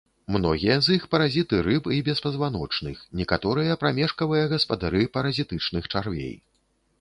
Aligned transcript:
Многія 0.35 0.75
з 0.85 0.95
іх 0.99 1.03
паразіты 1.11 1.59
рыб 1.67 1.89
і 1.97 1.99
беспазваночных, 2.07 3.03
некаторыя 3.19 3.77
прамежкавыя 3.85 4.49
гаспадары 4.55 5.03
паразітычных 5.19 5.83
чарвей. 5.95 6.35